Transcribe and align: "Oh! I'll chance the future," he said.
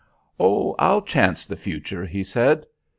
"Oh! 0.39 0.73
I'll 0.79 1.03
chance 1.03 1.45
the 1.45 1.55
future," 1.55 2.07
he 2.07 2.23
said. 2.23 2.65